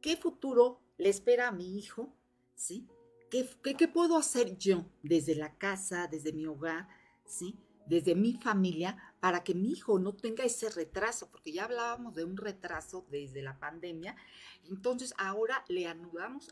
[0.00, 2.16] ¿Qué futuro le espera a mi hijo,
[2.54, 2.88] ¿sí?
[3.30, 6.88] ¿Qué, qué, puedo hacer yo desde la casa, desde mi hogar,
[7.26, 7.58] ¿sí?
[7.86, 11.30] desde mi familia, para que mi hijo no tenga ese retraso?
[11.30, 14.16] Porque ya hablábamos de un retraso desde la pandemia.
[14.70, 16.48] Entonces ahora le anudamos,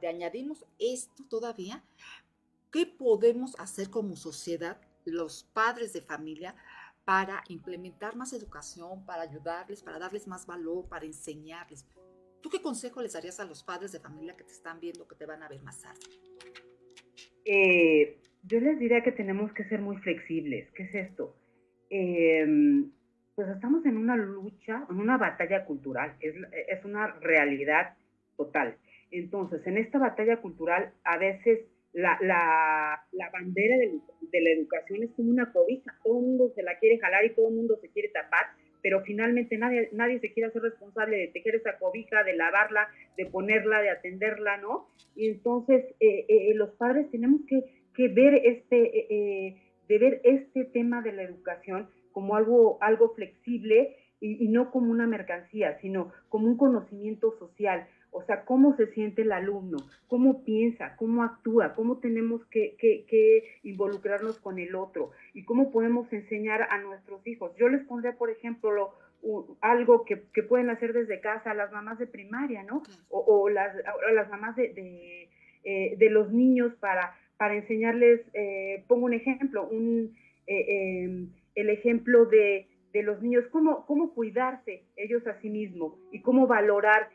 [0.00, 1.82] le añadimos esto todavía.
[2.70, 6.54] ¿Qué podemos hacer como sociedad, los padres de familia,
[7.04, 11.86] para implementar más educación, para ayudarles, para darles más valor, para enseñarles?
[12.40, 15.16] ¿Tú qué consejo les darías a los padres de familia que te están viendo, que
[15.16, 16.00] te van a ver más tarde?
[17.44, 20.70] Eh, yo les diría que tenemos que ser muy flexibles.
[20.72, 21.36] ¿Qué es esto?
[21.90, 22.90] Em,
[23.34, 26.34] pues estamos en una lucha, en una batalla cultural, es,
[26.68, 27.96] es una realidad
[28.36, 28.76] total.
[29.10, 31.60] Entonces, en esta batalla cultural, a veces
[31.94, 32.18] la,
[33.12, 36.98] la, bandera de, la educación es como una cobija, todo el mundo se la quiere
[36.98, 38.46] jalar y todo el mundo se quiere tapar
[38.82, 43.24] pero finalmente nadie, nadie se quiere hacer responsable de tejer esa cobija, de lavarla, de
[43.24, 44.88] ponerla, de atenderla, ¿no?
[45.16, 47.64] Y entonces eh, eh, los padres tenemos que,
[48.08, 49.56] ver este, eh,
[49.88, 55.06] de ver este tema de la educación como algo, algo flexible y no como una
[55.06, 60.94] mercancía, sino como un conocimiento social, o sea, cómo se siente el alumno, cómo piensa,
[60.96, 62.76] cómo actúa, cómo tenemos que,
[63.64, 67.50] involucrarnos con el otro y cómo podemos enseñar a nuestros hijos.
[67.56, 68.94] Yo les pondré, por ejemplo,
[69.60, 72.84] algo que, pueden hacer desde casa las mamás de primaria, ¿no?
[73.08, 73.74] O, las,
[74.14, 75.28] las, mamás de,
[75.64, 81.68] eh, de, los niños para, para enseñarles, eh, pongo un ejemplo, un, eh, em, el
[81.68, 87.08] ejemplo de, de los niños, cómo, cómo cuidarse ellos a sí mismos y cómo valorar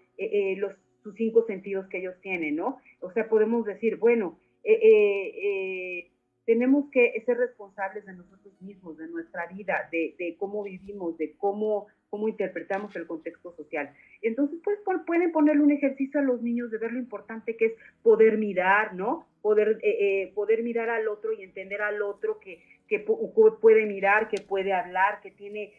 [0.58, 0.76] los
[1.10, 2.78] sus cinco sentidos que ellos tienen, ¿no?
[3.02, 6.12] O sea, podemos decir, bueno, eh, eh, eh,
[6.46, 11.88] tenemos que ser responsables de nosotros mismos, de nuestra vida, de, cómo vivimos, de cómo,
[12.10, 13.92] cómo interpretamos el contexto social.
[14.22, 17.74] Entonces, pues pueden ponerle un ejercicio a los niños de ver lo importante que es
[18.04, 19.28] poder mirar, ¿no?
[19.42, 19.80] Poder,
[20.34, 25.22] poder mirar al otro y entender al otro que, que puede mirar, que puede hablar,
[25.22, 25.74] que tiene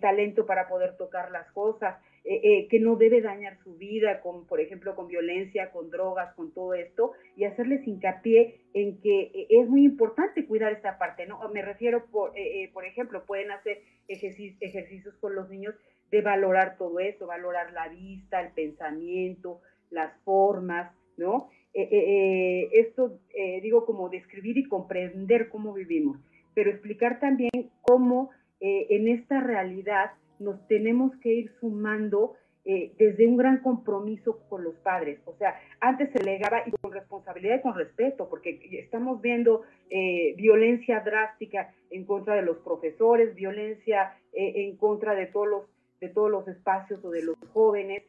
[0.00, 1.96] talento para poder tocar las cosas.
[2.26, 6.34] Eh, eh, que no debe dañar su vida, con, por ejemplo, con violencia, con drogas,
[6.34, 11.26] con todo esto, y hacerles hincapié en que eh, es muy importante cuidar esta parte,
[11.26, 11.46] ¿no?
[11.50, 12.32] Me refiero, por,
[12.72, 15.74] por ejemplo, pueden hacer ejercicios con los niños
[16.10, 19.60] de valorar todo eso, valorar la vista, el pensamiento,
[19.90, 21.50] las formas, ¿no?
[21.74, 23.18] esto,
[23.62, 26.20] digo, como describir y comprender cómo vivimos,
[26.54, 27.50] pero explicar también
[27.82, 32.34] cómo en esta realidad nos tenemos que ir sumando
[32.66, 35.20] eh, desde un gran compromiso con los padres.
[35.26, 40.34] O sea, antes se legaba y con responsabilidad y con respeto, porque estamos viendo eh,
[40.38, 45.62] violencia drástica en contra de los profesores, violencia eh, en contra de todos los
[46.00, 48.02] de todos los espacios o de los jóvenes,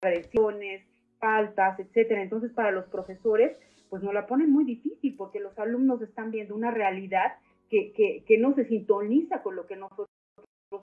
[0.00, 0.82] agresiones,
[1.18, 2.22] faltas, etcétera.
[2.22, 3.58] Entonces, para los profesores,
[3.90, 7.34] pues nos la ponen muy difícil porque los alumnos están viendo una realidad
[7.68, 10.08] que, que, que no se sintoniza con lo que nosotros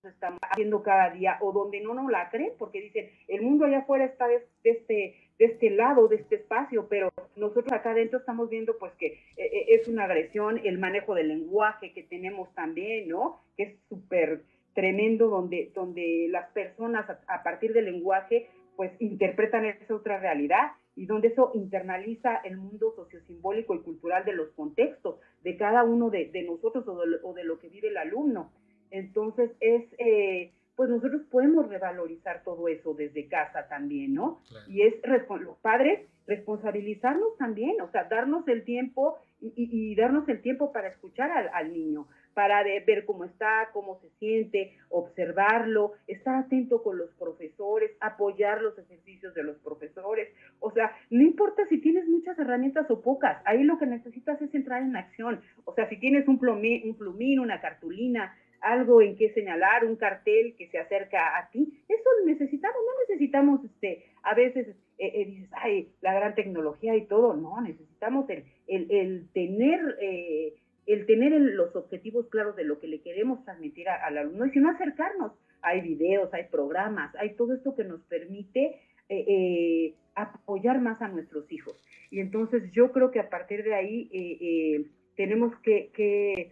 [0.04, 3.80] estamos haciendo cada día o donde no nos la creen porque dicen el mundo allá
[3.80, 8.50] afuera está de, este de este lado de este espacio pero nosotros acá adentro estamos
[8.50, 13.08] viendo pues que eh, eh, es una agresión el manejo del lenguaje que tenemos también
[13.10, 19.66] no que es súper tremendo donde donde las personas a, partir del lenguaje pues interpretan
[19.66, 25.20] esa otra realidad y donde eso internaliza el mundo sociosimbólico y cultural de los contextos
[25.44, 28.52] de cada uno de, nosotros o de, o de lo que vive el alumno.
[28.92, 34.42] Entonces es, eh, pues nosotros podemos revalorizar todo eso desde casa también, ¿no?
[34.68, 40.72] Y es los padres responsabilizarnos también, o sea, darnos el tiempo y, darnos el tiempo
[40.72, 46.98] para escuchar al, niño, para ver cómo está, cómo se siente, observarlo, estar atento con
[46.98, 50.30] los profesores, apoyar los ejercicios de los profesores.
[50.60, 54.54] O sea, no importa si tienes muchas herramientas o pocas, ahí lo que necesitas es
[54.54, 55.42] entrar en acción.
[55.66, 59.96] O sea, si tienes un plumín, un plumín una cartulina, algo en que señalar, un
[59.96, 65.26] cartel que se acerca a ti, eso necesitamos, no necesitamos, este, a veces eh, eh,
[65.26, 69.80] dices, ay, la gran tecnología y todo, no, necesitamos el, el, tener...
[70.02, 70.54] Eh,
[70.88, 74.60] el tener los objetivos claros de lo que le queremos transmitir al alumno y si
[74.60, 75.32] no acercarnos.
[75.62, 78.82] Hay videos, hay programas, hay todo esto que nos permite
[80.16, 81.80] apoyar más a nuestros hijos.
[82.10, 86.52] Y entonces yo creo que a partir de ahí tenemos que,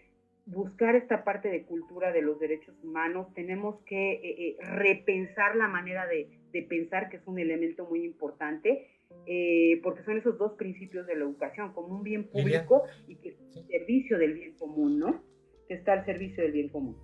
[0.50, 6.30] buscar esta parte de cultura de los derechos humanos, tenemos que repensar la manera de,
[6.52, 8.88] de pensar, que es un elemento muy importante,
[9.26, 13.30] eh, porque son esos dos principios de la educación, como un bien público y que
[13.30, 15.24] es el servicio del bien común, ¿no?
[15.68, 16.98] Que está al servicio del bien común.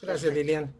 [0.00, 0.74] Gracias, Lilian.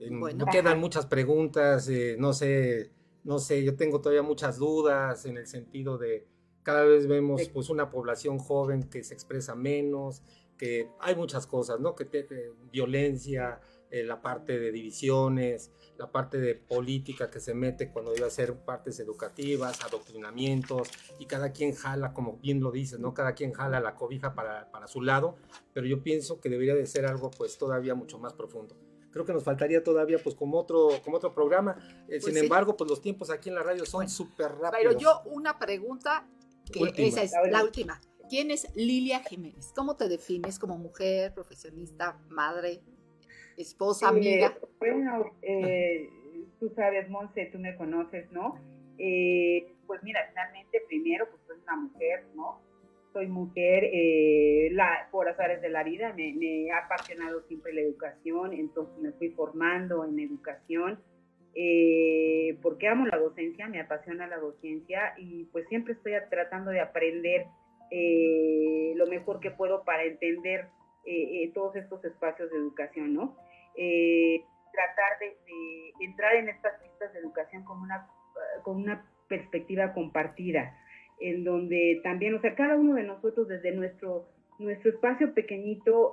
[0.00, 2.90] Eh, no quedan muchas preguntas, eh, no sé,
[3.24, 6.26] no sé, yo tengo todavía muchas dudas en el sentido de
[6.62, 10.22] cada vez vemos pues una población joven que se expresa menos,
[10.56, 11.94] que hay muchas cosas, ¿no?
[11.94, 18.12] Que te, violencia, la parte de divisiones, la parte de política que se mete cuando
[18.12, 20.88] debe hacer partes educativas, adoctrinamientos,
[21.18, 23.12] y cada quien jala, como bien lo dices, ¿no?
[23.12, 25.36] Cada quien jala la cobija para, para su lado,
[25.74, 28.76] pero yo pienso que debería de ser algo pues todavía mucho más profundo
[29.12, 31.76] creo que nos faltaría todavía pues como otro, como otro programa.
[32.08, 34.94] Eh, pues sin embargo, pues los tiempos aquí en la radio son súper rápidos.
[34.94, 36.26] Pero yo una pregunta,
[36.72, 38.00] que esa es la última.
[38.32, 39.74] ¿Quién es Lilia Jiménez?
[39.76, 42.80] ¿Cómo te defines como mujer, profesionista, madre?
[43.58, 44.56] esposa, amiga.
[44.78, 46.08] bueno, eh,
[46.58, 48.54] tú sabes, Monse, tú me conoces, ¿no?
[48.96, 52.62] Eh, pues mira, finalmente, primero, pues soy una mujer, ¿no?
[53.12, 58.54] Soy mujer, eh, la, por azares de la vida, me, ha apasionado siempre la educación,
[58.54, 60.98] entonces me fui formando en educación,
[62.62, 67.44] porque amo la docencia, me apasiona la docencia y pues siempre estoy tratando de aprender
[68.96, 70.68] lo mejor que puedo para entender
[71.04, 73.36] eh, eh, todos estos espacios de educación, ¿no?
[73.76, 78.06] Eh, tratar de, entrar en estas pistas de educación con una,
[78.62, 80.78] con una perspectiva compartida,
[81.20, 84.28] en donde también, o sea, cada uno de nosotros desde nuestro,
[84.60, 86.12] nuestro espacio pequeñito,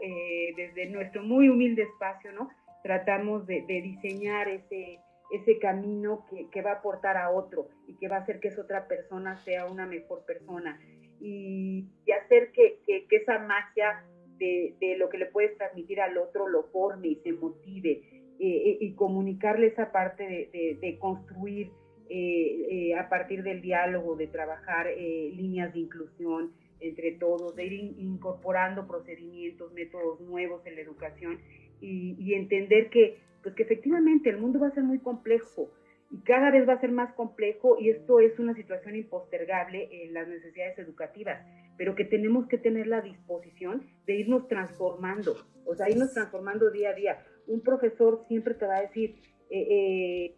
[0.57, 2.49] desde nuestro muy humilde espacio, ¿no?
[2.81, 4.99] Tratamos de, diseñar ese,
[5.31, 8.61] ese camino que, va a aportar a otro y que va a hacer que esa
[8.61, 10.79] otra persona sea una mejor persona
[11.21, 11.85] y,
[12.23, 14.03] hacer que, que, esa magia
[14.37, 18.77] de, lo que le puedes transmitir al otro lo forme y se motive eh, eh,
[18.79, 21.71] y comunicarle esa parte de, construir
[22.09, 28.87] eh, a partir del diálogo, de trabajar líneas de inclusión entre todos, de ir incorporando
[28.87, 31.39] procedimientos, métodos nuevos en la educación
[31.81, 35.69] y, entender que, pues que efectivamente el mundo va a ser muy complejo
[36.11, 40.13] y cada vez va a ser más complejo y esto es una situación impostergable en
[40.13, 41.39] las necesidades educativas
[41.79, 46.89] pero que tenemos que tener la disposición de irnos transformando, o sea, irnos transformando día
[46.89, 47.23] a día.
[47.47, 49.15] Un profesor siempre te va a decir,
[49.49, 50.35] eh, eh,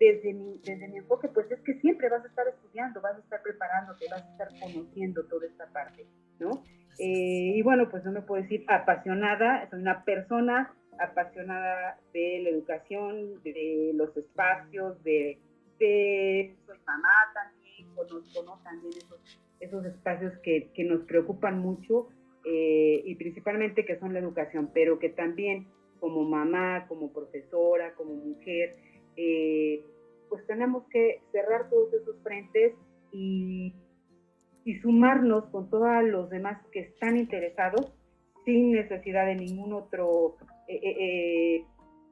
[0.00, 3.18] desde, mi, desde mi enfoque, pues es que siempre vas a estar estudiando, vas a
[3.18, 6.06] estar preparándote, vas a estar conociendo toda esta parte,
[6.38, 6.64] ¿no?
[6.98, 12.50] Eh, y bueno, pues no me puedo decir apasionada, soy una persona apasionada de la
[12.50, 15.38] educación, de los espacios, de,
[15.78, 18.60] de soy mamá también, conozco ¿no?
[18.62, 19.20] también esos
[19.60, 22.08] esos espacios que, que nos preocupan mucho
[22.44, 25.66] eh, y principalmente que son la educación, pero que también
[26.00, 28.76] como mamá, como profesora, como mujer,
[29.16, 29.84] eh,
[30.28, 32.74] pues tenemos que cerrar todos esos frentes
[33.10, 33.74] y,
[34.64, 37.92] y sumarnos con todos los demás que están interesados
[38.44, 40.36] sin necesidad de ningún otro
[40.68, 41.64] eh,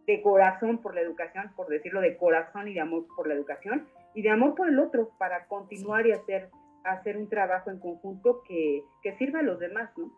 [0.07, 3.87] de corazón por la educación, por decirlo, de corazón y de amor por la educación
[4.15, 6.51] y de amor por el otro para continuar y hacer
[6.85, 10.13] hacer un trabajo en conjunto que, que sirva a los demás, ¿no?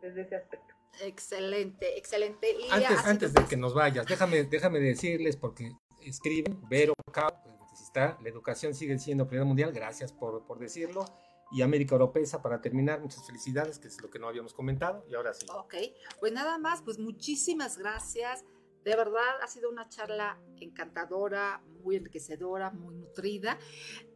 [0.00, 0.74] desde ese aspecto.
[1.00, 2.48] Excelente, excelente.
[2.70, 5.72] antes antes de que nos vayas, déjame, déjame decirles, porque
[6.02, 11.04] escriben, Vero pues, está, la educación sigue siendo primer mundial, gracias por, por decirlo.
[11.52, 15.14] Y América Europea, para terminar, muchas felicidades, que es lo que no habíamos comentado, y
[15.14, 15.46] ahora sí.
[15.54, 15.74] Ok,
[16.20, 18.44] pues nada más, pues muchísimas gracias.
[18.84, 23.58] De verdad ha sido una charla encantadora, muy enriquecedora, muy nutrida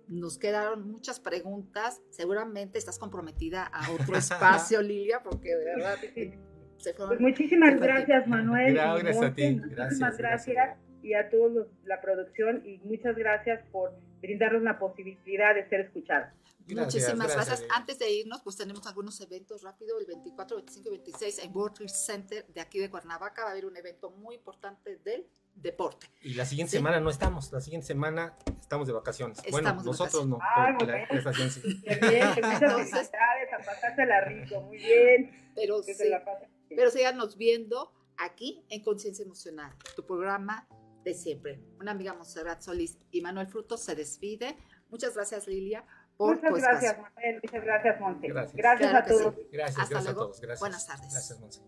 [0.08, 2.02] nos quedaron muchas preguntas.
[2.10, 5.96] Seguramente estás comprometida a otro espacio, Lilia, porque de verdad
[6.76, 7.08] se fueron.
[7.08, 8.74] Pues muchísimas gracias, Manuel.
[8.74, 9.50] Gracias a ti.
[9.50, 15.68] Muchísimas gracias, y a todos la producción y muchas gracias por brindarnos la posibilidad de
[15.68, 16.28] ser escuchados.
[16.68, 21.38] Muchísimas gracias, Antes de irnos, pues tenemos algunos eventos rápido, el 24, 25 y 26
[21.44, 24.96] en World Trade Center de aquí de Cuernavaca va a haber un evento muy importante
[25.04, 26.08] del deporte.
[26.22, 29.40] Y la siguiente semana no estamos, la siguiente semana estamos de vacaciones.
[29.50, 31.82] bueno, nosotros no, ah, la, estación sí.
[31.82, 33.10] Qué bien, Entonces,
[33.52, 35.52] a pasársela rico, muy bien.
[35.54, 35.92] Pero, sí,
[36.68, 40.66] pero síganos viendo aquí en Conciencia Emocional, tu programa
[41.06, 41.60] de siempre.
[41.80, 44.56] Una amiga Monserrat Solís y Manuel Frutos se despide.
[44.90, 45.84] Muchas gracias, Lilia.
[46.16, 47.40] Por muchas gracias, Manuel.
[47.42, 48.28] Muchas gracias, Monse.
[48.28, 49.34] Gracias, a todos.
[49.52, 50.20] Gracias, Hasta gracias luego.
[50.20, 50.40] a todos.
[50.40, 50.60] Gracias.
[50.60, 51.12] Buenas tardes.
[51.12, 51.60] Gracias, Monse.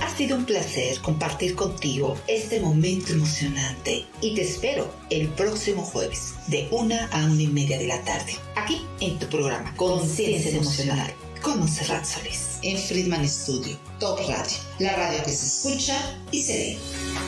[0.00, 6.34] Ha sido un placer compartir contigo este momento emocionante y te espero el próximo jueves
[6.48, 11.12] de una a una y media de la tarde aquí en tu programa Conciencia Emocional
[11.42, 16.52] con Monserrat Solís en Friedman Studio, Top Radio, la radio que se escucha y se
[16.52, 17.27] ve.